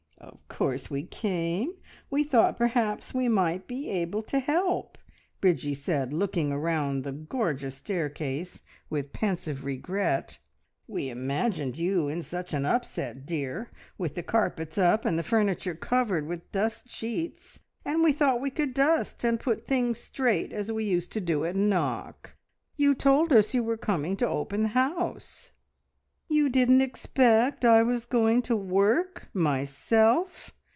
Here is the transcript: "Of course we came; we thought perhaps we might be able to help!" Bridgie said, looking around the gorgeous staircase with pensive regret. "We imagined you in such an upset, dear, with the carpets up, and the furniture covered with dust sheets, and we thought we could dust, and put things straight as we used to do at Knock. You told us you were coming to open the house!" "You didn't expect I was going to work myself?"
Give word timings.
"Of 0.19 0.47
course 0.47 0.87
we 0.91 1.03
came; 1.05 1.73
we 2.11 2.23
thought 2.23 2.55
perhaps 2.55 3.11
we 3.11 3.27
might 3.27 3.65
be 3.67 3.89
able 3.89 4.21
to 4.23 4.37
help!" 4.39 4.99
Bridgie 5.41 5.73
said, 5.73 6.13
looking 6.13 6.51
around 6.51 7.03
the 7.03 7.11
gorgeous 7.11 7.75
staircase 7.77 8.61
with 8.87 9.13
pensive 9.13 9.65
regret. 9.65 10.37
"We 10.87 11.09
imagined 11.09 11.79
you 11.79 12.07
in 12.07 12.21
such 12.21 12.53
an 12.53 12.65
upset, 12.67 13.25
dear, 13.25 13.71
with 13.97 14.13
the 14.13 14.21
carpets 14.23 14.77
up, 14.77 15.05
and 15.05 15.17
the 15.17 15.23
furniture 15.23 15.73
covered 15.75 16.27
with 16.27 16.51
dust 16.51 16.87
sheets, 16.87 17.59
and 17.83 18.03
we 18.03 18.13
thought 18.13 18.39
we 18.41 18.51
could 18.51 18.75
dust, 18.75 19.23
and 19.25 19.39
put 19.39 19.65
things 19.65 19.97
straight 19.97 20.53
as 20.53 20.71
we 20.71 20.85
used 20.85 21.11
to 21.13 21.21
do 21.21 21.43
at 21.45 21.55
Knock. 21.55 22.35
You 22.77 22.93
told 22.93 23.33
us 23.33 23.55
you 23.55 23.63
were 23.63 23.75
coming 23.77 24.15
to 24.17 24.27
open 24.27 24.61
the 24.61 24.67
house!" 24.69 25.51
"You 26.29 26.47
didn't 26.47 26.79
expect 26.79 27.65
I 27.65 27.83
was 27.83 28.05
going 28.05 28.41
to 28.43 28.55
work 28.55 29.27
myself?" 29.33 30.53